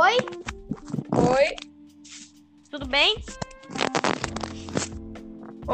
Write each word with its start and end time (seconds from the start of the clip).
Oi, 0.00 0.16
Oi, 1.10 1.56
tudo 2.70 2.86
bem? 2.86 3.16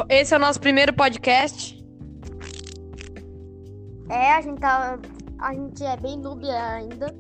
esse 0.09 0.33
é 0.33 0.37
o 0.39 0.41
nosso 0.41 0.59
primeiro 0.59 0.95
podcast. 0.95 1.79
É, 4.09 4.33
a 4.33 4.41
gente 4.41 4.61
tá. 4.61 4.99
A 5.39 5.53
gente 5.53 5.85
é 5.85 5.99
bem 5.99 6.17
noob 6.17 6.43
ainda. 6.49 7.15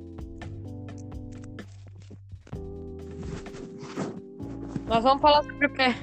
Nós 4.86 5.04
vamos 5.04 5.20
falar 5.20 5.42
sobre 5.42 5.66
o 5.66 5.72
quê? 5.74 5.94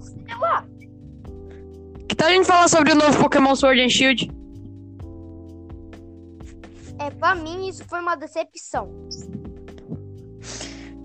Sei 0.00 0.34
lá. 0.40 0.66
Que 2.08 2.16
tal 2.16 2.26
a 2.26 2.32
gente 2.32 2.44
falar 2.44 2.66
sobre 2.66 2.90
o 2.90 2.96
novo 2.96 3.22
Pokémon 3.22 3.54
Sword 3.54 3.82
and 3.82 3.88
Shield? 3.88 4.35
É, 7.16 7.18
pra 7.18 7.34
mim 7.34 7.68
isso 7.68 7.84
foi 7.88 8.00
uma 8.00 8.14
decepção. 8.16 8.88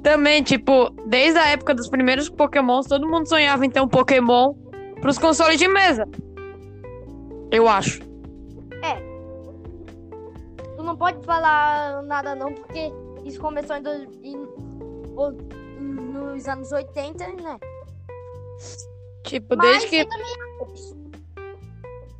Também, 0.04 0.42
tipo, 0.44 0.90
desde 1.08 1.38
a 1.40 1.48
época 1.50 1.74
dos 1.76 1.88
primeiros 1.90 2.28
Pokémons, 2.30 2.88
todo 2.88 3.08
mundo 3.08 3.28
sonhava 3.28 3.66
em 3.66 3.70
ter 3.70 3.82
um 3.82 3.88
Pokémon 3.88 4.54
pros 5.00 5.18
consoles 5.18 5.58
de 5.60 5.68
mesa. 5.68 6.08
Eu 7.52 7.68
acho. 7.68 8.00
Tu 10.76 10.84
não 10.84 10.98
pode 10.98 11.24
falar 11.26 12.02
nada 12.04 12.34
não, 12.34 12.52
porque 12.54 12.92
isso 13.23 13.40
começou 13.40 13.76
em, 13.76 13.82
dois- 13.84 14.09
em- 14.23 14.48
nos 15.80 16.48
anos 16.48 16.72
80, 16.72 17.28
né? 17.34 17.59
Tipo, 19.23 19.56
Mas 19.56 19.68
desde 19.70 19.88
que, 19.90 20.06
também 20.06 20.26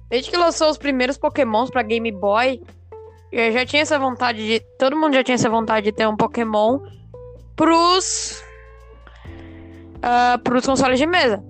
desde 0.10 0.30
que 0.30 0.38
lançou 0.38 0.70
os 0.70 0.78
primeiros 0.78 1.18
Pokémons 1.18 1.72
pra 1.72 1.82
Game 1.82 2.12
Boy, 2.12 2.62
eu 3.32 3.52
já 3.52 3.66
tinha 3.66 3.82
essa 3.82 3.98
vontade 4.00 4.46
de. 4.46 4.60
Todo 4.78 4.96
mundo 4.98 5.14
já 5.14 5.24
tinha 5.24 5.36
essa 5.36 5.50
vontade 5.50 5.86
de 5.86 5.92
ter 5.92 6.08
um 6.08 6.16
Pokémon 6.18 6.80
pros. 7.56 8.44
ah, 10.02 10.40
pros 10.44 10.66
consoles 10.66 11.00
de 11.00 11.06
mesa. 11.06 11.44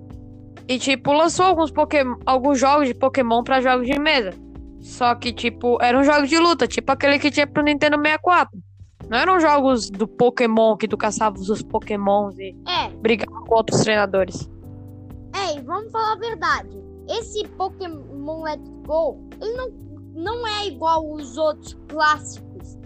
E, 0.68 0.78
tipo, 0.78 1.12
lançou 1.12 1.46
alguns, 1.46 1.70
Pokémon, 1.70 2.16
alguns 2.24 2.58
jogos 2.58 2.86
de 2.86 2.94
Pokémon 2.94 3.42
pra 3.42 3.60
jogos 3.60 3.86
de 3.86 3.98
mesa. 3.98 4.32
Só 4.80 5.14
que, 5.14 5.32
tipo, 5.32 5.78
eram 5.82 6.02
jogos 6.04 6.28
de 6.28 6.38
luta, 6.38 6.66
tipo 6.66 6.90
aquele 6.90 7.18
que 7.18 7.30
tinha 7.30 7.46
pro 7.46 7.62
Nintendo 7.62 7.96
64. 7.96 8.50
Não 9.08 9.18
eram 9.18 9.38
jogos 9.40 9.90
do 9.90 10.06
Pokémon 10.08 10.76
que 10.76 10.88
tu 10.88 10.96
caçava 10.96 11.36
os 11.36 11.62
Pokémons 11.62 12.38
e 12.38 12.56
É, 12.68 12.88
brigava 12.88 13.40
com 13.42 13.54
outros 13.54 13.80
treinadores. 13.82 14.48
é, 15.34 15.56
e 15.56 15.60
vamos 15.60 15.90
falar 15.90 16.12
a 16.12 16.16
verdade. 16.16 16.80
Esse 17.08 17.46
Pokémon 17.48 18.42
Let's 18.42 18.70
Go, 18.86 19.18
ele 19.40 19.52
não, 19.54 19.70
não 20.14 20.46
é 20.46 20.66
igual 20.66 21.10
os 21.12 21.36
outros 21.36 21.76
clássicos. 21.88 22.76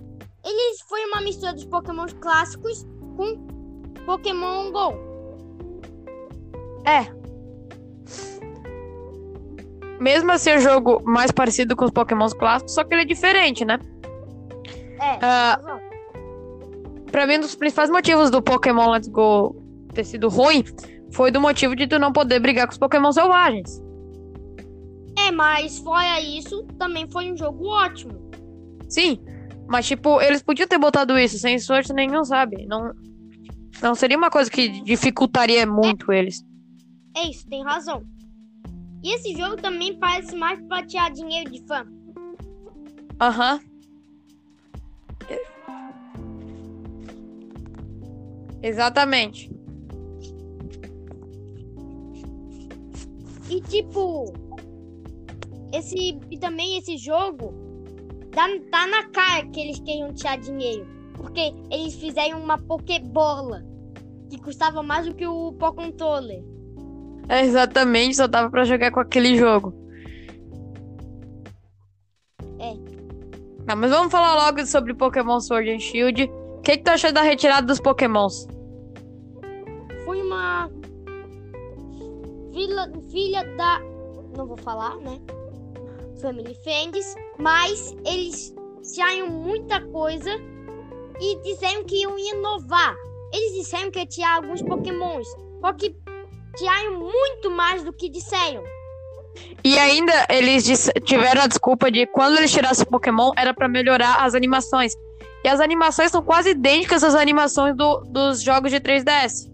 Ele 0.45 0.79
foi 0.89 1.05
uma 1.07 1.21
mistura 1.21 1.53
dos 1.53 1.65
Pokémons 1.65 2.13
clássicos 2.15 2.87
com 3.17 3.47
Pokémon 4.05 4.71
Go. 4.71 4.95
É. 6.85 7.07
Mesmo 10.01 10.31
assim, 10.31 10.55
um 10.55 10.61
jogo 10.61 11.03
mais 11.05 11.33
parecido 11.33 11.75
com 11.75 11.85
os 11.87 11.91
Pokémons 11.91 12.33
clássicos, 12.33 12.75
só 12.75 12.85
que 12.85 12.95
ele 12.95 13.03
é 13.03 13.07
diferente, 13.07 13.65
né? 13.65 13.79
É, 15.01 15.19
Ah, 15.21 15.59
pra 17.11 17.27
mim, 17.27 17.39
um 17.39 17.41
dos 17.41 17.55
principais 17.55 17.91
motivos 17.91 18.31
do 18.31 18.41
Pokémon 18.43 18.91
Let's 18.91 19.09
Go 19.09 19.57
ter 19.95 20.05
sido 20.05 20.29
ruim 20.29 20.63
foi 21.11 21.31
do 21.31 21.41
motivo 21.41 21.75
de 21.75 21.87
tu 21.87 21.99
não 21.99 22.13
poder 22.13 22.39
brigar 22.41 22.67
com 22.67 22.73
os 22.73 22.79
Pokémon 22.79 23.11
selvagens. 23.11 23.83
É, 25.27 25.31
mas 25.31 25.79
fora 25.79 26.21
isso, 26.21 26.65
também 26.79 27.07
foi 27.11 27.33
um 27.33 27.37
jogo 27.37 27.67
ótimo. 27.67 28.31
Sim, 28.89 29.19
mas 29.69 29.87
tipo, 29.87 30.21
eles 30.21 30.43
podiam 30.43 30.69
ter 30.69 30.79
botado 30.79 31.19
isso 31.19 31.39
sem 31.39 31.57
esforço 31.57 31.93
nenhum, 31.93 32.25
sabe? 32.25 32.67
Não, 32.67 32.93
não 33.83 33.95
seria 33.95 34.17
uma 34.17 34.31
coisa 34.31 34.51
que 34.51 34.69
dificultaria 34.83 35.67
muito 35.67 36.13
eles. 36.13 36.45
É 37.17 37.29
isso, 37.29 37.49
tem 37.49 37.65
razão. 37.65 38.05
E 39.03 39.15
esse 39.15 39.35
jogo 39.37 39.57
também 39.57 39.99
parece 39.99 40.37
mais 40.37 40.61
pra 40.67 40.85
tirar 40.85 41.11
dinheiro 41.11 41.51
de 41.51 41.65
fã. 41.67 41.85
Aham. 43.21 43.61
Exatamente. 48.63 49.51
E 53.49 53.61
tipo, 53.61 54.33
esse 55.73 56.19
e 56.31 56.39
também 56.39 56.79
esse 56.79 56.97
jogo 56.97 57.55
tá, 58.31 58.47
tá 58.71 58.87
na 58.87 59.09
cara 59.09 59.47
que 59.47 59.61
eles 59.61 59.79
queriam 59.81 60.13
tirar 60.13 60.39
dinheiro, 60.39 60.87
porque 61.15 61.55
eles 61.71 61.95
fizeram 61.95 62.41
uma 62.43 62.59
Pokébola 62.59 63.65
que 64.31 64.39
custava 64.41 64.83
mais 64.83 65.07
do 65.07 65.15
que 65.15 65.27
o 65.27 65.53
Pokécontroller. 65.53 66.43
É, 67.29 67.43
exatamente, 67.45 68.17
só 68.17 68.27
dava 68.27 68.51
pra 68.51 68.65
jogar 68.65 68.91
com 68.91 69.01
aquele 69.01 69.37
jogo. 69.37 69.75
É. 72.59 72.75
Tá, 73.67 73.75
mas 73.75 73.91
vamos 73.91 74.13
falar 74.13 74.35
logo 74.47 74.65
sobre 74.67 74.95
Pokémon 74.95 75.41
Sword 75.41 75.71
and 75.71 75.81
Shield. 75.81 76.25
O 76.25 76.61
que, 76.61 76.77
que 76.77 76.85
tu 76.85 76.89
achou 76.89 77.13
da 77.13 77.23
retirada 77.23 77.67
dos 77.67 77.81
Pokémons? 77.81 78.47
Foi 80.05 80.23
uma 80.23 80.71
filha, 82.53 82.93
filha 83.11 83.57
da 83.57 83.81
não 84.37 84.47
vou 84.47 84.57
falar, 84.57 84.97
né? 84.99 85.19
Family 86.21 86.55
Friends, 86.63 87.15
mas 87.39 87.95
eles 88.05 88.55
tiraram 88.95 89.29
muita 89.29 89.81
coisa 89.89 90.31
e 91.21 91.43
disseram 91.43 91.85
que 91.85 91.97
iam 92.03 92.19
inovar. 92.19 92.95
Eles 93.33 93.53
disseram 93.55 93.91
que 93.91 94.07
tirar 94.07 94.37
alguns 94.37 94.63
Pokémons, 94.63 95.27
só 95.61 95.73
que 95.73 95.95
tiraram 96.57 96.99
muito 97.01 97.51
mais 97.51 97.83
do 97.83 97.93
que 97.93 98.09
disseram. 98.09 98.63
E 99.63 99.79
ainda 99.79 100.13
eles 100.31 100.65
tiveram 101.05 101.43
a 101.43 101.47
desculpa 101.47 101.91
de 101.91 102.07
quando 102.07 102.39
eles 102.39 102.51
tirassem 102.53 102.85
o 102.85 102.91
Pokémon 102.91 103.33
era 103.37 103.53
pra 103.53 103.69
melhorar 103.69 104.25
as 104.25 104.35
animações. 104.35 104.93
E 105.45 105.49
as 105.49 105.61
animações 105.61 106.11
são 106.11 106.23
quase 106.23 106.51
idênticas 106.51 107.05
às 107.05 107.15
animações 107.15 107.77
do- 107.77 108.01
dos 108.09 108.41
jogos 108.43 108.71
de 108.71 108.81
3DS. 108.81 109.51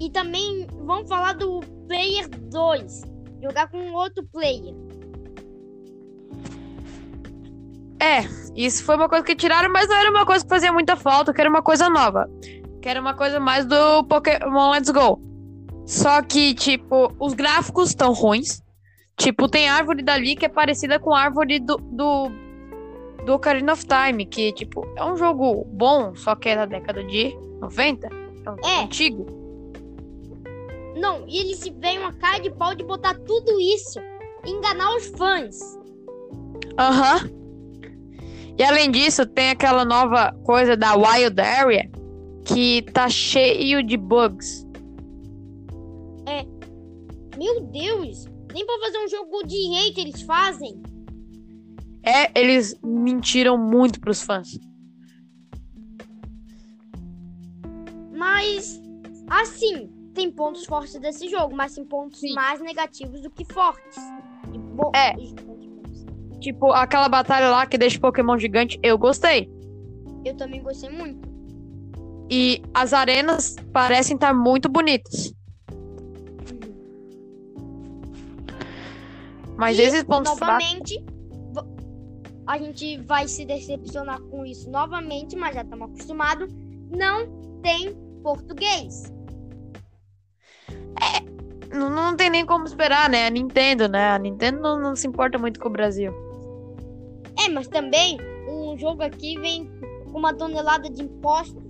E 0.00 0.08
também 0.10 0.66
vamos 0.86 1.08
falar 1.08 1.34
do 1.34 1.60
Player 1.86 2.26
2, 2.50 3.02
jogar 3.42 3.68
com 3.68 3.92
outro 3.92 4.24
player. 4.32 4.74
É, 8.00 8.20
isso 8.56 8.82
foi 8.84 8.96
uma 8.96 9.08
coisa 9.08 9.24
que 9.24 9.36
tiraram, 9.36 9.70
mas 9.70 9.88
não 9.88 9.96
era 9.96 10.10
uma 10.10 10.24
coisa 10.24 10.42
que 10.44 10.48
fazia 10.48 10.72
muita 10.72 10.96
falta, 10.96 11.32
que 11.34 11.40
era 11.40 11.50
uma 11.50 11.62
coisa 11.62 11.88
nova. 11.90 12.28
Que 12.80 12.88
era 12.88 13.00
uma 13.00 13.14
coisa 13.14 13.38
mais 13.38 13.66
do 13.66 14.04
Pokémon 14.04 14.70
Let's 14.70 14.90
Go. 14.90 15.20
Só 15.84 16.22
que, 16.22 16.54
tipo, 16.54 17.12
os 17.18 17.34
gráficos 17.34 17.90
estão 17.90 18.12
ruins. 18.12 18.62
Tipo, 19.18 19.48
tem 19.48 19.68
árvore 19.68 20.02
dali 20.02 20.34
que 20.34 20.46
é 20.46 20.48
parecida 20.48 20.98
com 20.98 21.14
a 21.14 21.20
árvore 21.20 21.58
do, 21.60 21.76
do, 21.76 22.30
do 23.26 23.34
Ocarina 23.34 23.74
of 23.74 23.84
Time, 23.86 24.24
que, 24.24 24.50
tipo, 24.52 24.86
é 24.96 25.04
um 25.04 25.14
jogo 25.16 25.66
bom, 25.66 26.14
só 26.14 26.34
que 26.34 26.48
é 26.48 26.56
da 26.56 26.64
década 26.64 27.04
de 27.04 27.36
90. 27.60 28.08
É, 28.08 28.50
um 28.50 28.56
É. 28.64 28.84
antigo. 28.84 29.26
Não, 30.96 31.26
e 31.28 31.38
eles 31.38 31.60
tiveram 31.60 32.02
uma 32.02 32.12
cara 32.12 32.38
de 32.38 32.50
pau 32.50 32.74
de 32.74 32.84
botar 32.84 33.14
tudo 33.14 33.60
isso 33.60 34.00
enganar 34.44 34.96
os 34.96 35.06
fãs. 35.08 35.58
Aham. 36.78 37.30
E 38.58 38.62
além 38.62 38.90
disso, 38.90 39.26
tem 39.26 39.50
aquela 39.50 39.84
nova 39.84 40.32
coisa 40.44 40.76
da 40.76 40.94
Wild 40.94 41.40
Area 41.40 41.90
que 42.44 42.82
tá 42.92 43.08
cheio 43.08 43.82
de 43.82 43.96
bugs. 43.96 44.66
Meu 47.40 47.58
Deus, 47.62 48.26
nem 48.52 48.66
pra 48.66 48.78
fazer 48.80 48.98
um 48.98 49.08
jogo 49.08 49.42
direito 49.46 49.98
eles 49.98 50.20
fazem. 50.20 50.82
É, 52.02 52.38
eles 52.38 52.78
mentiram 52.84 53.56
muito 53.56 53.98
pros 53.98 54.20
fãs. 54.20 54.58
Mas, 58.12 58.78
assim, 59.30 59.90
tem 60.14 60.30
pontos 60.30 60.64
fortes 60.66 60.98
desse 61.00 61.28
jogo, 61.28 61.54
mas 61.54 61.74
tem 61.74 61.84
pontos 61.84 62.20
Sim. 62.20 62.34
mais 62.34 62.60
negativos 62.60 63.20
do 63.20 63.30
que 63.30 63.44
fortes. 63.52 63.96
Bo- 64.74 64.92
É. 64.94 65.14
Tipo, 66.40 66.72
aquela 66.72 67.08
batalha 67.08 67.50
lá 67.50 67.66
que 67.66 67.76
deixa 67.76 67.98
o 67.98 68.00
Pokémon 68.00 68.38
gigante, 68.38 68.78
eu 68.82 68.96
gostei. 68.96 69.50
Eu 70.24 70.36
também 70.36 70.62
gostei 70.62 70.90
muito. 70.90 71.28
E 72.30 72.62
as 72.72 72.92
arenas 72.92 73.56
parecem 73.72 74.14
estar 74.14 74.32
muito 74.32 74.68
bonitas. 74.68 75.32
Mas 79.56 79.78
E, 79.78 79.82
esses 79.82 80.04
pontos 80.04 80.30
novamente, 80.32 81.04
a 82.46 82.56
gente 82.58 82.96
vai 83.02 83.28
se 83.28 83.44
decepcionar 83.44 84.20
com 84.22 84.44
isso 84.46 84.70
novamente, 84.70 85.36
mas 85.36 85.54
já 85.54 85.62
estamos 85.62 85.90
acostumados. 85.90 86.50
Não 86.90 87.60
tem 87.62 87.94
português. 88.22 89.12
Não, 91.72 91.88
não 91.88 92.16
tem 92.16 92.28
nem 92.28 92.44
como 92.44 92.64
esperar, 92.64 93.08
né? 93.08 93.26
A 93.26 93.30
Nintendo, 93.30 93.88
né? 93.88 94.10
A 94.10 94.18
Nintendo 94.18 94.60
não, 94.60 94.78
não 94.78 94.96
se 94.96 95.06
importa 95.06 95.38
muito 95.38 95.60
com 95.60 95.68
o 95.68 95.72
Brasil. 95.72 96.12
É, 97.44 97.48
mas 97.48 97.68
também 97.68 98.18
um 98.48 98.76
jogo 98.76 99.02
aqui 99.02 99.38
vem 99.38 99.70
com 100.10 100.18
uma 100.18 100.34
tonelada 100.34 100.90
de 100.90 101.02
impostos. 101.02 101.62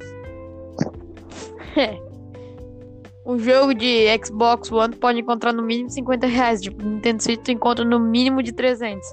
Um 3.25 3.38
jogo 3.38 3.75
de 3.75 4.06
Xbox 4.25 4.72
One 4.72 4.96
pode 4.96 5.20
encontrar 5.20 5.52
no 5.52 5.62
mínimo 5.62 5.90
50 5.90 6.26
reais. 6.26 6.61
Tipo, 6.61 6.82
Nintendo 6.82 7.22
Switch 7.22 7.43
tu 7.43 7.52
encontra 7.52 7.84
no 7.84 8.00
mínimo 8.00 8.43
de 8.43 8.50
300. 8.50 9.06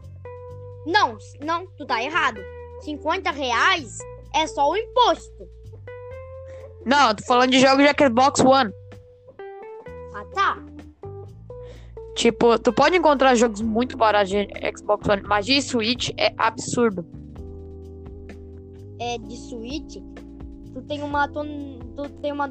Não, 0.88 1.18
não, 1.42 1.68
tu 1.77 1.86
tá 1.86 2.01
errado. 2.01 2.39
50 2.81 3.30
reais 3.31 3.98
é 4.33 4.48
só 4.48 4.69
o 4.69 4.77
imposto. 4.77 5.48
Não, 6.86 7.09
eu 7.09 7.15
tô 7.15 7.24
falando 7.25 7.51
de 7.51 7.59
jogos 7.59 7.86
de 7.86 8.06
Xbox 8.06 8.39
One. 8.39 8.71
Tá. 10.25 10.58
Tipo, 12.16 12.58
tu 12.58 12.74
pode 12.74 12.98
encontrar 12.98 13.36
jogos 13.36 13.62
muito 13.62 13.96
baratos 13.96 14.30
de 14.30 14.48
Xbox 14.75 15.08
One, 15.08 15.22
mas 15.24 15.46
de 15.46 15.62
Switch 15.62 16.10
é 16.18 16.34
absurdo. 16.38 17.06
É 19.00 19.19
de 19.19 19.38
Switch. 19.38 19.98
Tu 20.74 20.81
tem 20.88 21.04
uma, 21.04 21.28
ton... 21.28 21.46
tu 21.96 22.10
tem 22.22 22.31
uma 22.31 22.50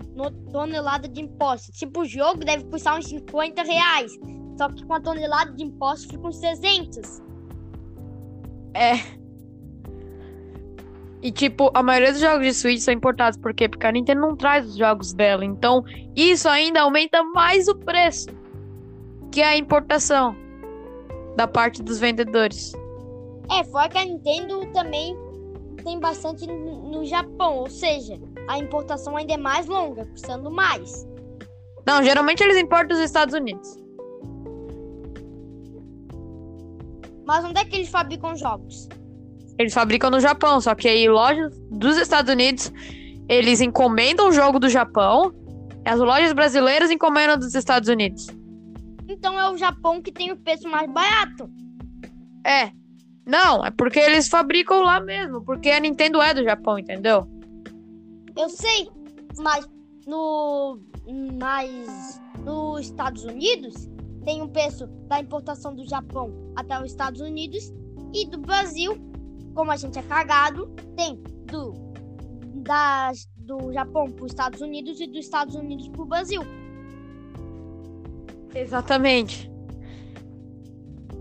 tonelada 0.53 1.09
de 1.09 1.21
impostos. 1.21 1.77
Tipo, 1.77 2.03
o 2.03 2.05
jogo 2.05 2.45
deve 2.45 2.65
custar 2.65 2.97
uns 2.97 3.09
50 3.09 3.63
reais. 3.63 4.13
Só 4.57 4.69
que 4.69 4.87
com 4.87 4.95
a 4.95 5.01
tonelada 5.01 5.53
de 5.53 5.65
impostos 5.65 6.11
fica 6.11 6.27
uns 6.27 6.39
300. 6.39 7.23
E, 11.23 11.33
tipo, 11.33 11.71
a 11.75 11.83
maioria 11.83 12.13
dos 12.13 12.21
jogos 12.21 12.47
de 12.47 12.55
Switch 12.55 12.81
são 12.81 12.95
importados. 12.95 13.39
Por 13.39 13.55
quê? 13.55 13.69
Porque 13.69 13.87
a 13.87 13.93
Nintendo 13.93 14.21
não 14.21 14.37
traz 14.37 14.67
os 14.67 14.77
jogos 14.77 15.13
dela. 15.13 15.45
Então, 15.45 15.83
isso 16.15 16.49
ainda 16.49 16.83
aumenta 16.83 17.23
mais 17.23 17.69
o 17.69 17.75
preço. 17.75 18.29
Que 19.33 19.41
é 19.41 19.49
a 19.49 19.57
importação. 19.57 20.37
Da 21.37 21.47
parte 21.47 21.83
dos 21.83 21.99
vendedores. 21.99 22.73
É, 23.51 23.65
fora 23.65 23.89
que 23.89 23.99
a 23.99 24.05
Nintendo 24.05 24.67
também 24.73 25.17
tem 25.83 25.99
bastante 25.99 26.47
no 26.47 26.77
no 26.97 27.05
Japão. 27.05 27.59
Ou 27.59 27.69
seja, 27.69 28.19
a 28.49 28.59
importação 28.59 29.17
ainda 29.17 29.35
é 29.35 29.37
mais 29.37 29.67
longa, 29.67 30.07
custando 30.07 30.51
mais. 30.51 31.07
Não, 31.87 32.03
geralmente 32.03 32.43
eles 32.43 32.57
importam 32.57 32.97
dos 32.97 33.01
Estados 33.01 33.35
Unidos. 33.35 33.79
Mas 37.25 37.45
onde 37.45 37.61
é 37.61 37.65
que 37.65 37.77
eles 37.77 37.89
fabricam 37.89 38.37
jogos? 38.37 38.89
Eles 39.58 39.73
fabricam 39.75 40.11
no 40.11 40.20
Japão. 40.20 40.61
Só 40.61 40.75
que 40.75 40.88
aí, 40.88 41.08
lojas 41.08 41.56
dos 41.70 41.97
Estados 41.97 42.31
Unidos, 42.32 42.73
eles 43.29 43.61
encomendam 43.61 44.29
o 44.29 44.32
jogo 44.32 44.58
do 44.58 44.69
Japão. 44.69 45.35
As 45.85 45.99
lojas 45.99 46.32
brasileiras 46.32 46.91
encomendam 46.91 47.38
dos 47.38 47.55
Estados 47.55 47.88
Unidos. 47.88 48.26
Então 49.08 49.38
é 49.38 49.50
o 49.50 49.56
Japão 49.56 50.03
que 50.03 50.11
tem 50.11 50.32
o 50.32 50.37
preço 50.37 50.69
mais 50.69 50.91
barato. 50.91 51.49
É. 52.44 52.70
Não, 53.25 53.64
é 53.64 53.70
porque 53.70 53.99
eles 53.99 54.29
fabricam 54.29 54.82
lá 54.82 55.00
mesmo. 55.00 55.44
Porque 55.44 55.70
a 55.70 55.81
Nintendo 55.81 56.20
é 56.20 56.35
do 56.35 56.44
Japão, 56.44 56.79
entendeu? 56.79 57.26
Eu 58.37 58.49
sei, 58.49 58.88
mas 59.38 59.69
no 60.06 60.79
mas 61.38 62.20
nos 62.44 62.81
Estados 62.81 63.25
Unidos 63.25 63.88
tem 64.25 64.43
o 64.43 64.49
preço 64.49 64.87
da 65.08 65.20
importação 65.20 65.75
do 65.75 65.88
Japão 65.88 66.53
até 66.56 66.79
os 66.79 66.87
Estados 66.87 67.20
Unidos 67.20 67.73
e 68.12 68.26
do 68.26 68.38
Brasil, 68.38 68.93
como 69.56 69.73
a 69.73 69.76
gente 69.76 69.99
é 69.99 70.03
cagado, 70.03 70.67
tem 70.94 71.17
do 71.50 71.75
das 72.62 73.26
do 73.38 73.73
Japão 73.73 74.11
para 74.11 74.25
os 74.25 74.32
Estados 74.32 74.61
Unidos 74.61 75.00
e 75.00 75.06
dos 75.06 75.20
Estados 75.25 75.55
Unidos 75.55 75.88
para 75.88 76.03
o 76.03 76.05
Brasil. 76.05 76.43
Exatamente. 78.55 79.50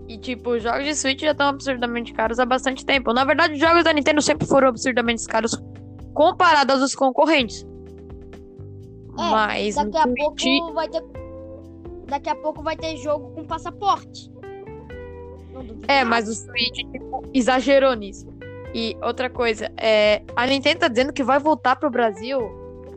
E, 0.08 0.18
tipo, 0.18 0.50
os 0.50 0.62
jogos 0.62 0.84
de 0.84 0.94
Switch 0.94 1.20
já 1.20 1.32
estão 1.32 1.48
absurdamente 1.48 2.12
caros 2.12 2.38
há 2.38 2.44
bastante 2.44 2.84
tempo. 2.84 3.12
Na 3.12 3.24
verdade, 3.24 3.54
os 3.54 3.60
jogos 3.60 3.84
da 3.84 3.92
Nintendo 3.92 4.20
sempre 4.20 4.46
foram 4.46 4.68
absurdamente 4.68 5.24
caros 5.26 5.60
comparados 6.14 6.82
aos 6.82 6.94
concorrentes. 6.94 7.64
É, 9.18 9.30
Mas 9.30 9.74
Daqui 9.76 9.96
a 9.98 10.08
pouco 10.08 10.72
vai 10.74 10.88
ter 10.88 11.02
daqui 12.06 12.28
a 12.28 12.36
pouco 12.36 12.62
vai 12.62 12.76
ter 12.76 12.96
jogo 12.98 13.32
com 13.34 13.44
passaporte. 13.44 14.30
É, 15.88 16.04
mas 16.04 16.28
o 16.28 16.34
Switch 16.34 16.76
tipo, 16.90 17.22
exagerou 17.32 17.94
nisso. 17.94 18.26
E 18.74 18.96
outra 19.02 19.30
coisa, 19.30 19.70
é, 19.76 20.22
a 20.34 20.46
Nintendo 20.46 20.80
tá 20.80 20.88
dizendo 20.88 21.12
que 21.12 21.22
vai 21.22 21.38
voltar 21.38 21.76
pro 21.76 21.90
Brasil, 21.90 22.40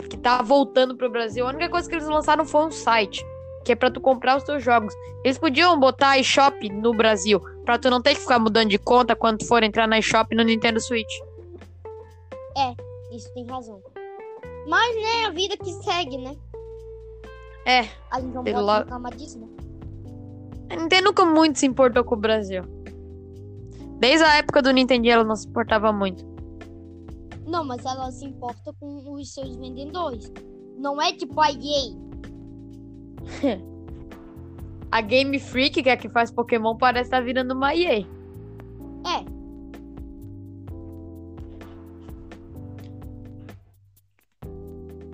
que 0.09 0.17
tá 0.17 0.41
voltando 0.41 0.95
pro 0.97 1.09
Brasil. 1.09 1.45
A 1.45 1.49
única 1.49 1.69
coisa 1.69 1.87
que 1.87 1.95
eles 1.95 2.07
lançaram 2.07 2.45
foi 2.45 2.65
um 2.65 2.71
site, 2.71 3.25
que 3.63 3.71
é 3.71 3.75
pra 3.75 3.89
tu 3.89 4.01
comprar 4.01 4.37
os 4.37 4.43
teus 4.43 4.63
jogos. 4.63 4.93
Eles 5.23 5.37
podiam 5.37 5.79
botar 5.79 6.17
eShop 6.17 6.67
no 6.69 6.93
Brasil, 6.93 7.39
pra 7.63 7.77
tu 7.77 7.89
não 7.89 8.01
ter 8.01 8.15
que 8.15 8.21
ficar 8.21 8.39
mudando 8.39 8.69
de 8.69 8.77
conta 8.77 9.15
quando 9.15 9.39
tu 9.39 9.45
for 9.45 9.63
entrar 9.63 9.87
na 9.87 9.99
eShop 9.99 10.35
no 10.35 10.43
Nintendo 10.43 10.81
Switch. 10.81 11.13
Isso 13.11 13.33
tem 13.33 13.45
razão. 13.45 13.81
Mas, 14.67 14.95
né, 14.95 15.25
a 15.25 15.29
vida 15.31 15.57
que 15.57 15.73
segue, 15.83 16.17
né? 16.17 16.37
É, 17.65 17.89
A 18.11 18.19
gente 18.19 18.33
não 18.33 18.43
pode 18.43 18.79
reclamar 18.79 19.15
disso, 19.15 19.39
né? 19.39 19.47
A 20.69 20.75
Nintendo 20.75 21.05
nunca 21.05 21.25
muito 21.25 21.59
se 21.59 21.65
importou 21.65 22.03
com 22.03 22.15
o 22.15 22.19
Brasil. 22.19 22.63
Desde 23.99 24.23
a 24.23 24.37
época 24.37 24.61
do 24.61 24.71
Nintendo 24.71 25.09
ela 25.09 25.23
não 25.23 25.35
se 25.35 25.47
importava 25.47 25.91
muito. 25.91 26.25
Não, 27.45 27.65
mas 27.65 27.83
ela 27.83 28.11
se 28.11 28.25
importa 28.25 28.71
com 28.79 29.13
os 29.13 29.33
seus 29.33 29.55
vendedores. 29.55 30.31
Não 30.77 31.01
é 31.01 31.11
tipo 31.11 31.41
a 31.41 31.49
EA. 31.51 32.09
A 34.91 35.01
Game 35.01 35.37
Freak, 35.37 35.83
que 35.83 35.89
é 35.89 35.91
a 35.91 35.97
que 35.97 36.09
faz 36.09 36.31
Pokémon, 36.31 36.75
parece 36.75 37.09
estar 37.09 37.21
virando 37.21 37.53
uma 37.53 37.75
EA. 37.75 37.99
É. 37.99 39.23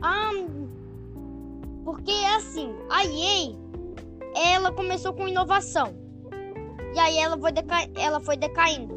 Ah, 0.01 0.31
porque 1.84 2.13
assim, 2.38 2.74
a 2.90 3.04
EA, 3.04 3.54
ela 4.36 4.72
começou 4.72 5.14
com 5.14 5.28
inovação. 5.28 5.96
E 6.94 7.00
aí 7.00 7.18
ela 7.18 7.38
foi, 7.38 7.52
deca... 7.52 7.76
ela 7.98 8.20
foi 8.20 8.38
decaindo. 8.38 8.96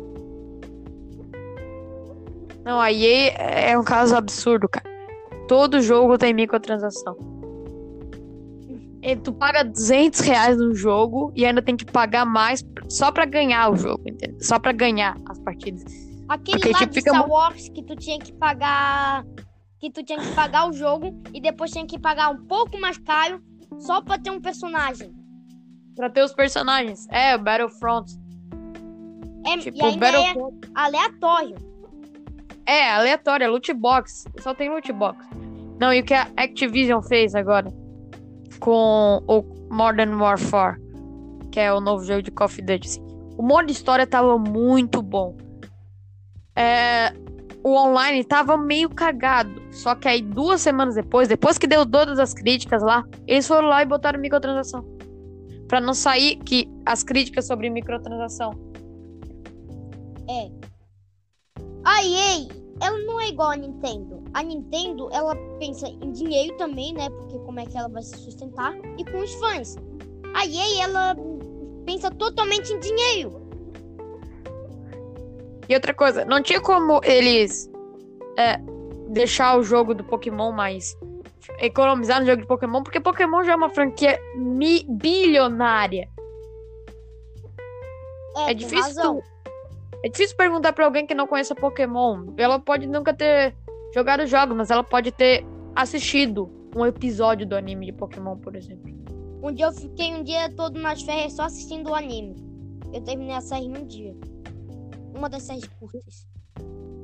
Não, 2.64 2.81
a 2.81 2.93
EA 2.93 3.32
é 3.70 3.79
um 3.79 3.85
caso 3.85 4.14
absurdo, 4.14 4.69
cara. 4.69 4.87
Todo 5.49 5.81
jogo 5.81 6.19
tem 6.19 6.35
microtransação. 6.35 7.17
E 9.02 9.16
tu 9.16 9.33
paga 9.33 9.64
200 9.64 10.21
reais 10.21 10.59
no 10.59 10.75
jogo 10.75 11.33
e 11.35 11.47
ainda 11.47 11.62
tem 11.62 11.76
que 11.76 11.85
pagar 11.85 12.26
mais 12.26 12.64
só 12.88 13.11
pra 13.11 13.25
ganhar 13.25 13.71
o 13.73 13.76
jogo, 13.76 14.02
entendeu? 14.07 14.37
Só 14.40 14.59
pra 14.59 14.73
ganhar 14.73 15.16
as 15.28 15.38
partidas. 15.38 15.85
Aquele 16.28 16.59
Porque, 16.59 16.73
lá 16.73 16.78
tipo, 16.80 16.92
de 16.92 17.00
Star 17.00 17.28
Wars 17.28 17.68
que 17.71 17.83
tu 17.83 17.97
tinha 17.97 18.18
que 18.18 18.33
pagar. 18.33 19.25
Que 19.80 19.90
tu 19.90 20.02
tinha 20.02 20.18
que 20.18 20.30
pagar 20.35 20.68
o 20.68 20.73
jogo 20.73 21.23
e 21.33 21.40
depois 21.40 21.71
tinha 21.71 21.87
que 21.87 21.99
pagar 21.99 22.30
um 22.30 22.45
pouco 22.47 22.78
mais 22.78 22.99
caro 22.99 23.40
só 23.78 24.02
pra 24.02 24.18
ter 24.18 24.30
um 24.30 24.40
personagem. 24.40 25.11
Pra 25.99 26.09
ter 26.09 26.23
os 26.23 26.33
personagens. 26.33 27.09
É, 27.11 27.37
Battlefront. 27.37 28.09
É, 29.45 29.59
Tipo, 29.59 29.78
e 29.78 29.83
ainda 29.83 30.09
é 30.11 30.35
aleatório. 30.73 31.57
É, 32.64 32.93
aleatório, 32.93 33.45
é 33.45 33.49
loot 33.49 33.73
box. 33.75 34.25
Só 34.38 34.55
tem 34.55 34.71
loot 34.71 34.93
box. 34.93 35.26
Não, 35.81 35.93
e 35.93 36.00
o 36.00 36.05
que 36.05 36.14
a 36.14 36.28
Activision 36.37 37.02
fez 37.02 37.35
agora 37.35 37.69
com 38.61 39.21
o 39.26 39.43
Modern 39.75 40.14
Warfare, 40.21 40.81
que 41.50 41.59
é 41.59 41.73
o 41.73 41.81
novo 41.81 42.05
jogo 42.05 42.23
de 42.23 42.31
Call 42.31 42.47
of 42.47 42.62
Duty. 42.62 42.88
assim. 42.88 43.05
O 43.37 43.43
modo 43.43 43.69
história 43.73 44.07
tava 44.07 44.38
muito 44.38 45.02
bom. 45.02 45.37
É, 46.55 47.12
o 47.64 47.75
online 47.75 48.23
tava 48.23 48.57
meio 48.57 48.88
cagado. 48.88 49.61
Só 49.73 49.97
que 49.97 50.07
aí, 50.07 50.23
duas 50.23 50.61
semanas 50.61 50.95
depois, 50.95 51.26
depois 51.26 51.59
que 51.59 51.67
deu 51.67 51.85
todas 51.85 52.21
as 52.21 52.33
críticas 52.33 52.85
lá, 52.85 53.05
eles 53.26 53.49
foram 53.49 53.67
lá 53.67 53.83
e 53.83 53.87
botaram 53.87 54.21
microtransação. 54.21 54.98
Pra 55.68 55.80
não 55.80 55.94
sair 55.94 56.37
que 56.37 56.68
as 56.84 57.02
críticas 57.02 57.46
sobre 57.46 57.68
microtransação. 57.68 58.52
É. 60.28 60.50
A 61.84 62.04
EA, 62.04 62.48
ela 62.80 62.98
não 63.04 63.20
é 63.20 63.28
igual 63.28 63.50
a 63.50 63.56
Nintendo. 63.56 64.25
A 64.34 64.42
Nintendo, 64.42 65.08
ela 65.12 65.37
pensa 65.58 65.87
em 65.88 66.10
dinheiro 66.12 66.56
também, 66.56 66.92
né? 66.92 67.08
Porque 67.10 67.38
como 67.40 67.60
é 67.60 67.66
que 67.66 67.76
ela 67.76 67.88
vai 67.88 68.02
se 68.02 68.16
sustentar? 68.16 68.75
E 68.98 69.04
com 69.04 69.18
os 69.18 69.34
fãs. 69.34 69.76
A 70.34 70.46
EA, 70.46 70.84
ela 70.84 71.16
pensa 71.84 72.10
totalmente 72.10 72.72
em 72.72 72.80
dinheiro. 72.80 73.40
E 75.68 75.75
outra 75.75 75.92
coisa, 75.92 76.25
não 76.25 76.42
tinha 76.42 76.60
como 76.60 77.00
eles 77.04 77.70
é, 78.38 78.58
deixar 79.08 79.58
o 79.58 79.62
jogo 79.62 79.94
do 79.94 80.04
Pokémon 80.04 80.52
mais. 80.52 80.96
Economizar 81.59 82.21
no 82.21 82.26
jogo 82.26 82.43
de 82.43 82.47
Pokémon, 82.49 82.83
porque 82.83 83.00
Pokémon 83.00 83.43
já 83.45 83.52
é 83.52 83.57
uma 83.57 83.71
franquia 83.71 84.19
mi- 84.37 84.85
bilionária. 84.88 86.09
É, 88.37 88.50
É 88.50 88.55
difícil, 88.55 89.02
tu- 89.02 89.23
é 90.05 90.09
difícil 90.09 90.37
perguntar 90.37 90.73
pra 90.73 90.85
alguém 90.85 91.07
que 91.07 91.14
não 91.14 91.26
conheça 91.26 91.55
Pokémon. 91.55 92.26
Ela 92.37 92.59
pode 92.59 92.87
nunca 92.87 93.12
ter 93.12 93.55
jogado 93.95 94.26
jogos, 94.26 94.57
mas 94.57 94.71
ela 94.71 94.85
pode 94.85 95.11
ter 95.11 95.45
assistido 95.75 96.49
um 96.76 96.85
episódio 96.87 97.47
do 97.47 97.57
anime 97.57 97.87
de 97.87 97.93
Pokémon, 97.93 98.37
por 98.37 98.55
exemplo. 98.55 98.97
Um 99.43 99.52
dia 99.52 99.67
eu 99.67 99.73
fiquei 99.73 100.14
um 100.14 100.23
dia 100.23 100.50
todo 100.55 100.78
nas 100.78 101.02
férias 101.02 101.33
só 101.35 101.43
assistindo 101.45 101.90
o 101.90 101.95
anime. 101.95 102.37
Eu 102.93 103.00
terminei 103.02 103.35
a 103.35 103.40
série 103.40 103.67
em 103.67 103.76
um 103.76 103.85
dia. 103.87 104.14
uma 105.14 105.28
das 105.28 105.43
séries 105.43 105.67
curtas. 105.81 106.27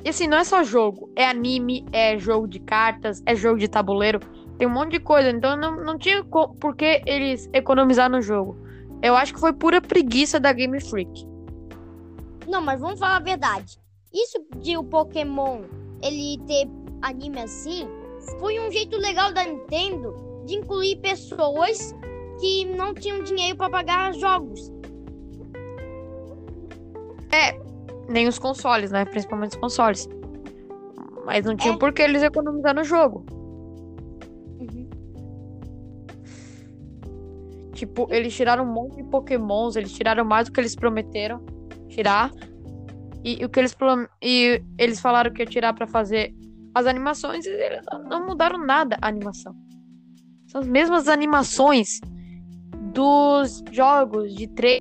E 0.04 0.08
assim, 0.10 0.26
não 0.26 0.38
é 0.38 0.44
só 0.44 0.62
jogo. 0.62 1.10
É 1.16 1.26
anime, 1.26 1.84
é 1.92 2.18
jogo 2.18 2.46
de 2.46 2.58
cartas, 2.58 3.22
é 3.24 3.34
jogo 3.34 3.58
de 3.58 3.68
tabuleiro. 3.68 4.20
Tem 4.58 4.68
um 4.68 4.70
monte 4.70 4.92
de 4.92 5.00
coisa. 5.00 5.30
Então 5.30 5.56
não, 5.56 5.82
não 5.82 5.98
tinha 5.98 6.22
por 6.24 6.76
que 6.76 7.02
eles 7.06 7.48
economizar 7.52 8.10
no 8.10 8.20
jogo. 8.20 8.56
Eu 9.02 9.16
acho 9.16 9.34
que 9.34 9.40
foi 9.40 9.52
pura 9.52 9.80
preguiça 9.80 10.38
da 10.38 10.52
Game 10.52 10.80
Freak. 10.80 11.26
Não, 12.46 12.60
mas 12.60 12.80
vamos 12.80 12.98
falar 12.98 13.16
a 13.16 13.20
verdade. 13.20 13.78
Isso 14.12 14.38
de 14.58 14.76
o 14.76 14.84
Pokémon 14.84 15.62
ele 16.02 16.38
ter 16.46 16.68
anime 17.02 17.40
assim 17.40 17.88
foi 18.38 18.60
um 18.60 18.70
jeito 18.70 18.96
legal 18.98 19.32
da 19.32 19.44
Nintendo 19.44 20.14
de 20.44 20.54
incluir 20.54 20.96
pessoas 20.96 21.94
que 22.40 22.64
não 22.64 22.94
tinham 22.94 23.22
dinheiro 23.22 23.56
para 23.56 23.70
pagar 23.70 24.12
jogos. 24.14 24.72
É, 27.32 27.58
nem 28.08 28.28
os 28.28 28.38
consoles, 28.38 28.90
né? 28.90 29.04
Principalmente 29.04 29.52
os 29.52 29.56
consoles. 29.60 30.08
Mas 31.24 31.44
não 31.44 31.56
tinha 31.56 31.74
É. 31.74 31.76
por 31.76 31.92
que 31.92 32.02
eles 32.02 32.22
economizar 32.22 32.74
no 32.74 32.84
jogo. 32.84 33.24
Uhum. 34.60 34.88
Tipo, 37.72 38.06
eles 38.10 38.34
tiraram 38.34 38.64
um 38.64 38.72
monte 38.72 38.96
de 38.96 39.04
pokémons, 39.04 39.74
eles 39.76 39.92
tiraram 39.92 40.24
mais 40.24 40.46
do 40.48 40.52
que 40.52 40.60
eles 40.60 40.74
prometeram 40.76 41.44
tirar. 41.88 42.30
E, 43.24 43.40
e 43.40 43.44
o 43.44 43.48
que 43.48 43.58
eles 43.58 43.74
e 44.22 44.62
eles 44.78 45.00
falaram 45.00 45.32
que 45.32 45.42
ia 45.42 45.46
tirar 45.46 45.72
pra 45.72 45.86
fazer 45.86 46.34
as 46.74 46.86
animações, 46.86 47.46
e 47.46 47.50
eles 47.50 47.80
não- 47.90 48.02
não 48.04 48.26
mudaram 48.26 48.58
nada 48.58 48.98
a 49.00 49.08
animação. 49.08 49.54
São 50.46 50.60
as 50.60 50.66
mesmas 50.68 51.08
animações 51.08 52.00
dos 52.92 53.62
jogos 53.72 54.34
de 54.34 54.46
três. 54.48 54.80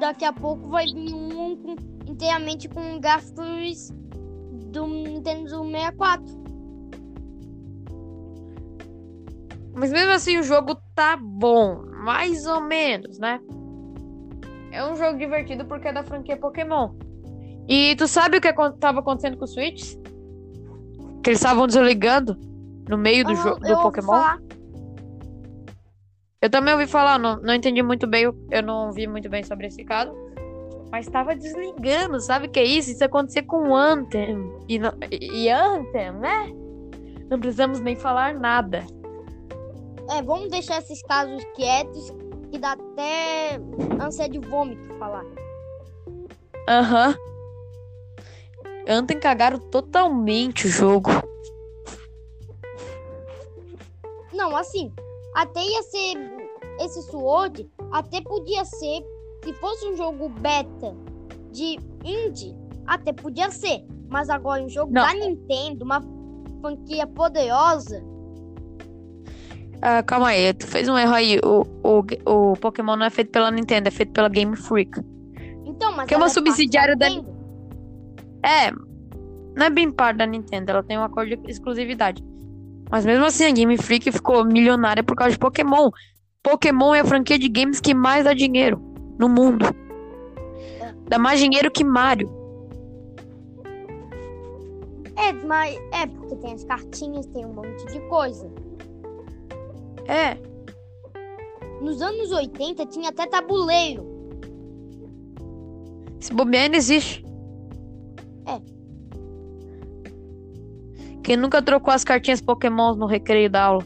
Daqui 0.00 0.24
a 0.24 0.32
pouco 0.32 0.68
vai 0.68 0.86
vir 0.86 1.12
um 1.14 1.56
com- 1.56 1.76
inteiramente 2.06 2.68
com 2.68 3.00
gráficos 3.00 3.90
do 4.72 4.86
Nintendo 4.86 5.48
64. 5.48 6.24
Mas 9.74 9.90
mesmo 9.92 10.12
assim 10.12 10.38
o 10.38 10.42
jogo 10.42 10.76
tá 10.94 11.16
bom, 11.16 11.82
mais 12.04 12.46
ou 12.46 12.60
menos, 12.60 13.18
né? 13.18 13.40
É 14.72 14.84
um 14.84 14.94
jogo 14.96 15.18
divertido 15.18 15.64
porque 15.64 15.88
é 15.88 15.92
da 15.92 16.02
franquia 16.04 16.36
Pokémon. 16.36 16.90
E 17.68 17.94
tu 17.96 18.06
sabe 18.08 18.38
o 18.38 18.40
que 18.40 18.52
tava 18.80 19.00
acontecendo 19.00 19.36
com 19.36 19.44
os 19.44 19.52
Switch? 19.52 19.94
Que 21.22 21.30
eles 21.30 21.38
estavam 21.38 21.66
desligando 21.66 22.36
no 22.88 22.96
meio 22.98 23.24
do, 23.24 23.32
Ah, 23.32 23.54
do 23.54 23.82
Pokémon. 23.82 24.06
falar. 24.06 24.38
Eu 26.40 26.48
também 26.48 26.72
ouvi 26.72 26.86
falar, 26.86 27.18
não, 27.18 27.36
não 27.40 27.54
entendi 27.54 27.82
muito 27.82 28.06
bem, 28.06 28.24
eu 28.50 28.62
não 28.62 28.92
vi 28.92 29.06
muito 29.08 29.28
bem 29.28 29.42
sobre 29.42 29.66
esse 29.66 29.84
caso. 29.84 30.12
Mas 30.90 31.06
tava 31.08 31.34
desligando, 31.34 32.20
sabe 32.20 32.46
o 32.46 32.50
que 32.50 32.60
é 32.60 32.64
isso? 32.64 32.90
Isso 32.90 33.04
acontecia 33.04 33.42
com 33.42 33.70
o 33.70 33.76
Anthem. 33.76 34.50
E, 34.68 34.78
não- 34.78 34.94
e 35.10 35.50
Anthem, 35.50 36.12
né? 36.12 36.52
Não 37.28 37.38
precisamos 37.38 37.80
nem 37.80 37.94
falar 37.96 38.34
nada. 38.34 38.86
É, 40.10 40.22
vamos 40.22 40.48
deixar 40.48 40.78
esses 40.78 41.02
casos 41.02 41.44
quietos, 41.54 42.10
que 42.50 42.58
dá 42.58 42.72
até 42.72 43.60
ânsia 44.00 44.28
de 44.28 44.38
vômito 44.38 44.94
falar. 44.94 45.26
Aham. 46.68 47.14
Anthem 48.88 49.18
cagaram 49.20 49.58
totalmente 49.58 50.66
o 50.66 50.70
jogo. 50.70 51.10
Não, 54.32 54.56
assim, 54.56 54.90
até 55.34 55.60
ia 55.62 55.82
ser 55.82 56.14
esse 56.80 57.02
Sword, 57.10 57.68
até 57.92 58.20
podia 58.20 58.64
ser, 58.64 59.02
se 59.44 59.52
fosse 59.54 59.86
um 59.88 59.96
jogo 59.96 60.28
beta 60.28 60.94
de 61.52 61.78
indie, 62.04 62.54
até 62.86 63.12
podia 63.12 63.50
ser. 63.50 63.84
Mas 64.08 64.30
agora 64.30 64.62
um 64.62 64.68
jogo 64.68 64.92
Não. 64.92 65.02
da 65.02 65.12
Nintendo, 65.14 65.84
uma 65.84 66.00
franquia 66.60 67.06
poderosa, 67.06 68.02
Ah, 69.80 70.02
calma 70.02 70.28
aí, 70.28 70.52
tu 70.54 70.66
fez 70.66 70.88
um 70.88 70.98
erro 70.98 71.12
aí. 71.14 71.38
O, 71.44 71.62
o, 71.84 72.50
o 72.52 72.56
Pokémon 72.56 72.96
não 72.96 73.06
é 73.06 73.10
feito 73.10 73.30
pela 73.30 73.50
Nintendo, 73.50 73.88
é 73.88 73.90
feito 73.92 74.12
pela 74.12 74.28
Game 74.28 74.56
Freak. 74.56 75.00
então, 75.64 75.92
mas 75.94 76.08
Que 76.08 76.14
é 76.14 76.16
uma 76.16 76.26
parte 76.26 76.34
subsidiária 76.34 76.96
da 76.96 77.08
Nintendo. 77.08 77.38
É, 78.44 78.70
não 79.56 79.66
é 79.66 79.70
bem 79.70 79.90
parte 79.92 80.16
da 80.18 80.26
Nintendo, 80.26 80.70
ela 80.70 80.82
tem 80.82 80.98
um 80.98 81.02
acordo 81.02 81.36
de 81.36 81.50
exclusividade. 81.50 82.24
Mas 82.90 83.04
mesmo 83.04 83.24
assim, 83.24 83.44
a 83.44 83.50
Game 83.50 83.76
Freak 83.76 84.10
ficou 84.10 84.44
milionária 84.44 85.02
por 85.02 85.14
causa 85.14 85.32
de 85.32 85.38
Pokémon. 85.38 85.90
Pokémon 86.42 86.94
é 86.94 87.00
a 87.00 87.04
franquia 87.04 87.38
de 87.38 87.48
games 87.48 87.80
que 87.80 87.94
mais 87.94 88.24
dá 88.24 88.32
dinheiro 88.32 88.80
no 89.18 89.28
mundo. 89.28 89.66
Dá 91.08 91.18
mais 91.18 91.40
dinheiro 91.40 91.70
que 91.70 91.84
Mario. 91.84 92.30
É, 95.16 95.32
mas 95.32 95.76
é 95.92 96.06
porque 96.06 96.36
tem 96.36 96.52
as 96.52 96.64
cartinhas, 96.64 97.26
tem 97.26 97.44
um 97.44 97.52
monte 97.52 97.84
de 97.92 98.00
coisa. 98.08 98.48
É, 100.06 100.38
Nos 101.82 102.00
anos 102.00 102.30
80 102.30 102.86
tinha 102.86 103.10
até 103.10 103.26
tabuleiro. 103.26 104.06
se 106.20 106.32
bobear 106.32 106.64
ainda 106.64 106.76
existe. 106.76 107.24
É. 108.46 108.77
Quem 111.28 111.36
nunca 111.36 111.60
trocou 111.60 111.92
as 111.92 112.04
cartinhas 112.04 112.40
Pokémon 112.40 112.94
no 112.94 113.04
recreio 113.04 113.50
da 113.50 113.62
aula? 113.62 113.84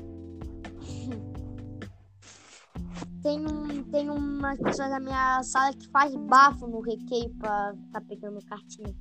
Tem, 3.21 3.45
um, 3.45 3.83
tem 3.91 4.09
uma 4.09 4.55
pessoa 4.55 4.89
na 4.89 5.01
minha 5.01 5.43
sala 5.43 5.73
que 5.73 5.91
faz 5.91 6.15
bafo 6.15 6.69
no 6.69 6.81
recreio 6.81 7.31
pra 7.41 7.75
tá 7.93 8.01
pegando 8.01 8.39
cartinha. 8.45 8.95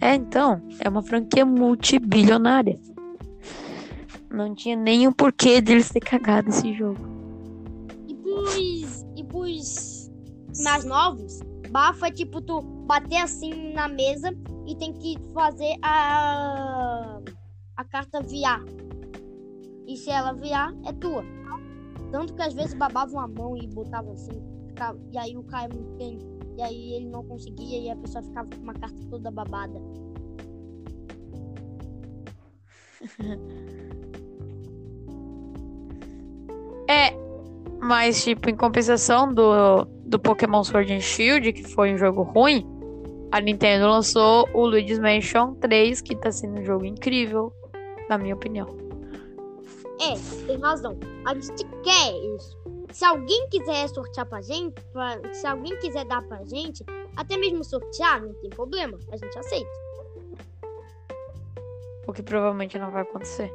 É, 0.00 0.14
então, 0.14 0.62
é 0.78 0.88
uma 0.88 1.02
franquia 1.02 1.44
multibilionária. 1.44 2.78
Não 4.30 4.54
tinha 4.54 4.76
nenhum 4.76 5.10
porquê 5.10 5.60
deles 5.60 5.88
ter 5.88 5.98
cagado 5.98 6.48
esse 6.48 6.72
jogo. 6.74 7.00
E 8.06 8.14
pros, 8.14 9.04
e 9.16 9.24
pros 9.24 10.12
mais 10.62 10.84
novos, 10.84 11.40
bafo 11.72 12.04
é 12.04 12.10
tipo 12.12 12.40
tu 12.40 12.62
bater 12.86 13.16
assim 13.16 13.72
na 13.72 13.88
mesa 13.88 14.32
e 14.66 14.76
tem 14.76 14.92
que 14.92 15.16
fazer 15.32 15.76
a, 15.82 17.20
a 17.76 17.84
carta 17.84 18.20
virar. 18.22 18.62
E 19.86 19.96
se 19.96 20.10
ela 20.10 20.32
virar, 20.32 20.72
é 20.86 20.92
tua. 20.92 21.24
Tanto 22.10 22.34
que 22.34 22.42
às 22.42 22.54
vezes 22.54 22.74
babavam 22.74 23.20
a 23.20 23.28
mão 23.28 23.56
e 23.56 23.66
botavam 23.66 24.12
assim, 24.12 24.42
ficava- 24.68 24.98
e 25.12 25.18
aí 25.18 25.36
o 25.36 25.42
cara 25.44 25.70
tem. 25.98 26.18
E 26.56 26.62
aí 26.62 26.92
ele 26.94 27.08
não 27.08 27.24
conseguia 27.24 27.78
e 27.78 27.90
a 27.90 27.96
pessoa 27.96 28.22
ficava 28.22 28.48
com 28.48 28.62
uma 28.62 28.74
carta 28.74 28.98
toda 29.10 29.30
babada. 29.30 29.80
É, 36.88 37.14
mas, 37.80 38.22
tipo, 38.22 38.50
em 38.50 38.56
compensação 38.56 39.32
do, 39.32 39.84
do 40.04 40.18
Pokémon 40.18 40.62
Sword 40.62 40.92
and 40.92 41.00
Shield, 41.00 41.52
que 41.52 41.62
foi 41.62 41.94
um 41.94 41.96
jogo 41.96 42.22
ruim, 42.22 42.66
a 43.32 43.40
Nintendo 43.40 43.86
lançou 43.88 44.48
o 44.52 44.66
Luigi's 44.66 44.98
Mansion 44.98 45.54
3, 45.54 46.00
que 46.02 46.14
tá 46.14 46.30
sendo 46.30 46.60
um 46.60 46.64
jogo 46.64 46.84
incrível, 46.84 47.52
na 48.08 48.18
minha 48.18 48.34
opinião. 48.34 48.66
É, 50.00 50.46
tem 50.46 50.58
razão. 50.60 50.96
A 51.24 51.34
gente 51.34 51.64
quer 51.82 52.12
isso. 52.36 52.58
Se 52.92 53.04
alguém 53.04 53.48
quiser 53.48 53.88
sortear 53.88 54.26
pra 54.26 54.42
gente, 54.42 54.74
pra- 54.92 55.18
se 55.32 55.46
alguém 55.46 55.76
quiser 55.78 56.04
dar 56.04 56.22
pra 56.22 56.44
gente, 56.44 56.84
até 57.16 57.36
mesmo 57.36 57.64
sortear, 57.64 58.20
não 58.22 58.34
tem 58.34 58.50
problema. 58.50 58.98
A 59.10 59.16
gente 59.16 59.38
aceita. 59.38 59.70
O 62.06 62.12
que 62.12 62.22
provavelmente 62.22 62.78
não 62.78 62.90
vai 62.90 63.02
acontecer. 63.02 63.50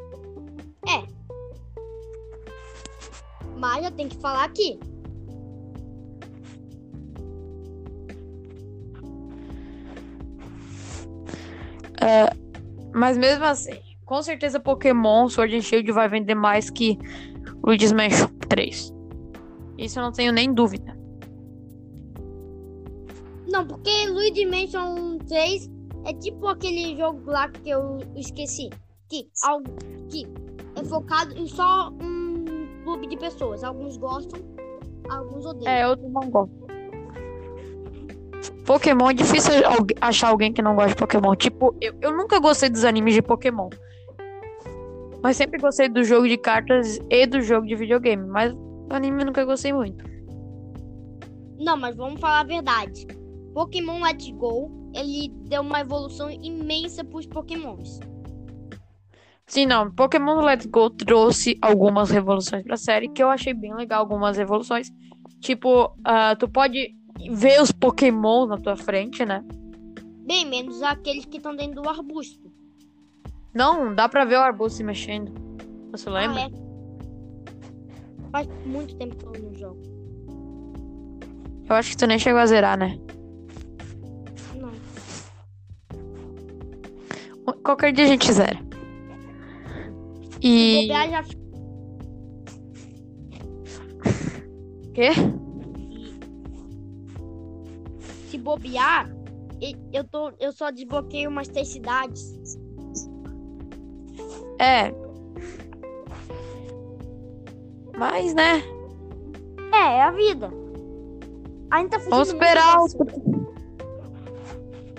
Mas 3.57 3.83
já 3.83 3.91
tem 3.91 4.07
que 4.07 4.17
falar 4.17 4.43
aqui. 4.45 4.79
Mas 12.93 13.17
mesmo 13.17 13.43
assim, 13.45 13.79
com 14.05 14.21
certeza 14.21 14.59
Pokémon 14.59 15.27
Sword 15.29 15.55
and 15.55 15.61
Shield 15.61 15.91
vai 15.91 16.07
vender 16.07 16.35
mais 16.35 16.69
que 16.69 16.97
Luigi's 17.63 17.91
Mansion 17.91 18.27
3. 18.49 18.93
Isso 19.77 19.99
eu 19.99 20.03
não 20.03 20.11
tenho 20.11 20.31
nem 20.31 20.51
dúvida. 20.53 20.97
Não, 23.47 23.65
porque 23.65 24.07
Luigi 24.09 24.45
Mansion 24.45 25.17
3 25.27 25.69
é 26.05 26.13
tipo 26.13 26.47
aquele 26.47 26.97
jogo 26.97 27.21
lá 27.29 27.49
que 27.49 27.69
eu 27.69 27.97
esqueci. 28.15 28.69
Que, 29.09 29.29
al- 29.43 29.63
que 30.09 30.25
é 30.75 30.83
focado 30.83 31.33
em 31.37 31.47
só 31.47 31.89
um 31.91 32.67
clube 32.83 33.07
de 33.07 33.15
pessoas. 33.17 33.63
Alguns 33.63 33.95
gostam, 33.97 34.39
alguns 35.09 35.45
odeiam. 35.45 35.71
É, 35.71 35.83
eu 35.85 35.95
não 36.09 36.29
gosto. 36.29 36.66
Pokémon 38.67 39.09
é 39.09 39.13
difícil 39.13 39.53
achar 40.01 40.27
alguém 40.27 40.51
que 40.51 40.61
não 40.61 40.75
gosta 40.75 40.89
de 40.89 40.95
Pokémon. 40.97 41.33
Tipo, 41.35 41.73
eu, 41.79 41.95
eu 42.01 42.17
nunca 42.17 42.37
gostei 42.37 42.69
dos 42.69 42.83
animes 42.83 43.13
de 43.13 43.21
Pokémon. 43.21 43.69
Mas 45.23 45.37
sempre 45.37 45.57
gostei 45.57 45.87
do 45.87 46.03
jogo 46.03 46.27
de 46.27 46.37
cartas 46.37 46.99
e 47.09 47.25
do 47.25 47.41
jogo 47.41 47.65
de 47.65 47.75
videogame. 47.75 48.27
Mas 48.27 48.53
anime 48.89 49.21
eu 49.21 49.27
nunca 49.27 49.45
gostei 49.45 49.71
muito. 49.71 50.03
Não, 51.57 51.77
mas 51.77 51.95
vamos 51.95 52.19
falar 52.19 52.41
a 52.41 52.43
verdade. 52.43 53.07
Pokémon 53.53 54.03
Let's 54.03 54.29
Go, 54.31 54.91
ele 54.93 55.31
deu 55.45 55.61
uma 55.61 55.79
evolução 55.79 56.29
imensa 56.29 57.05
pros 57.05 57.25
Pokémons. 57.25 58.01
Sim, 59.45 59.65
não. 59.65 59.89
Pokémon 59.89 60.41
Let's 60.41 60.65
Go 60.65 60.89
trouxe 60.89 61.57
algumas 61.61 62.09
revoluções 62.09 62.63
pra 62.63 62.75
série 62.75 63.07
que 63.07 63.23
eu 63.23 63.29
achei 63.29 63.53
bem 63.53 63.73
legal. 63.73 64.01
Algumas 64.01 64.35
revoluções. 64.35 64.91
Tipo, 65.39 65.95
ah, 66.03 66.35
tu 66.35 66.49
pode 66.49 66.96
ver 67.31 67.61
os 67.61 67.71
Pokémon 67.71 68.45
na 68.45 68.57
tua 68.57 68.75
frente, 68.75 69.25
né? 69.25 69.43
Bem 70.25 70.45
menos 70.45 70.81
aqueles 70.83 71.25
que 71.25 71.37
estão 71.37 71.55
dentro 71.55 71.81
do 71.81 71.89
arbusto. 71.89 72.51
Não, 73.53 73.93
dá 73.93 74.07
pra 74.07 74.25
ver 74.25 74.35
o 74.35 74.41
arbusto 74.41 74.77
se 74.77 74.83
mexendo. 74.83 75.31
Você 75.91 76.09
lembra? 76.09 76.41
Ah, 76.41 76.47
é. 76.47 76.67
Faz 78.31 78.47
muito 78.65 78.95
tempo 78.97 79.15
que 79.15 79.25
eu 79.25 79.43
não 79.43 79.53
jogo. 79.55 79.81
Eu 81.69 81.75
acho 81.75 81.91
que 81.91 81.97
tu 81.97 82.07
nem 82.07 82.19
chegou 82.19 82.39
a 82.39 82.45
zerar, 82.45 82.77
né? 82.77 82.99
Não. 84.55 84.71
Qualquer 87.63 87.91
dia 87.91 88.05
a 88.05 88.07
gente 88.07 88.31
zera. 88.31 88.59
E. 90.41 90.81
bobear, 90.81 91.09
já 91.09 91.23
Quê? 94.93 95.11
Bobear, 98.47 99.09
e- 99.61 99.75
eu, 99.91 100.05
tô, 100.05 100.31
eu 100.39 100.53
só 100.53 100.71
desbloqueio 100.71 101.29
umas 101.29 101.49
três 101.49 101.67
cidades. 101.67 102.57
É. 104.57 104.93
Mas, 107.97 108.33
né? 108.33 108.63
É, 109.73 109.97
é 109.97 110.01
a 110.03 110.11
vida. 110.11 110.49
Ainda 111.71 111.99
tá 111.99 112.05
Vamos 112.09 112.29
esperar. 112.29 112.77
o- 112.79 112.87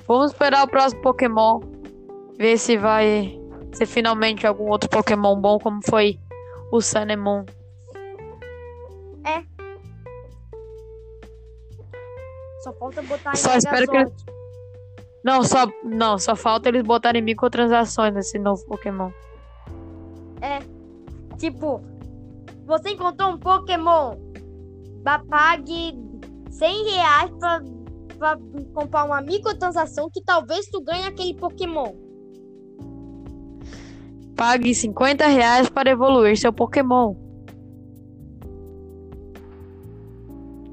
Vamos 0.06 0.32
esperar 0.32 0.64
o 0.64 0.68
próximo 0.68 1.00
Pokémon. 1.00 1.60
Ver 2.36 2.58
se 2.58 2.76
vai 2.76 3.40
ser 3.72 3.86
finalmente 3.86 4.46
algum 4.46 4.68
outro 4.70 4.90
Pokémon 4.90 5.40
bom, 5.40 5.58
como 5.58 5.80
foi 5.88 6.20
o 6.70 6.80
Sun 6.82 7.06
and 7.10 7.44
Só 12.68 12.72
falta 12.74 13.02
botar 13.02 13.36
Só 13.36 13.54
em 13.54 13.58
espero 13.58 13.90
que-. 13.90 14.06
Não, 15.24 15.42
só, 15.42 15.66
não, 15.82 16.18
só 16.18 16.36
falta 16.36 16.68
eles 16.68 16.82
botarem 16.82 17.22
microtransações 17.22 18.14
nesse 18.14 18.38
novo 18.38 18.64
Pokémon. 18.66 19.10
Tipo, 21.38 21.80
você 22.66 22.90
encontrou 22.90 23.30
um 23.30 23.38
Pokémon, 23.38 24.16
pague 25.30 25.94
100 26.50 26.84
reais 26.84 27.30
pra, 27.38 27.62
pra 28.18 28.38
comprar 28.74 29.04
uma 29.04 29.22
microtransação 29.22 30.10
que 30.12 30.22
talvez 30.22 30.66
tu 30.66 30.82
ganhe 30.82 31.06
aquele 31.06 31.34
Pokémon. 31.34 31.92
Pague 34.36 34.74
50 34.74 35.26
reais 35.26 35.68
para 35.68 35.90
evoluir 35.90 36.36
seu 36.36 36.52
Pokémon. 36.52 37.14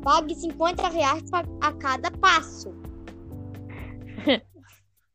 Pague 0.06 0.36
50 0.36 0.88
reais 0.90 1.24
a 1.62 1.72
cada 1.74 2.12
passo. 2.12 2.72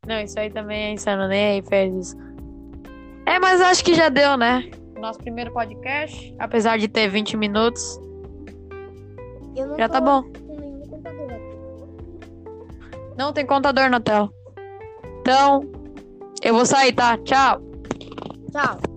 Não, 0.04 0.20
isso 0.20 0.38
aí 0.40 0.50
também 0.50 0.86
é 0.86 0.92
insano, 0.92 1.28
nem 1.28 1.46
aí 1.46 1.62
fez 1.62 1.94
isso. 1.94 2.16
É, 3.24 3.38
mas 3.38 3.60
acho 3.60 3.84
que 3.84 3.94
já 3.94 4.08
deu, 4.08 4.36
né? 4.36 4.68
Nosso 4.98 5.20
primeiro 5.20 5.52
podcast, 5.52 6.34
apesar 6.40 6.76
de 6.76 6.88
ter 6.88 7.08
20 7.08 7.36
minutos, 7.36 8.00
Eu 9.56 9.68
não 9.68 9.78
já 9.78 9.88
tô 9.88 9.94
tá 9.94 10.00
bom. 10.00 10.24
Não 13.16 13.32
tem 13.32 13.46
contador 13.46 13.88
na 13.88 14.00
tela. 14.00 14.28
Então, 15.20 15.70
eu 16.42 16.52
vou 16.52 16.66
sair, 16.66 16.92
tá? 16.92 17.16
Tchau. 17.18 17.62
Tchau. 18.50 18.89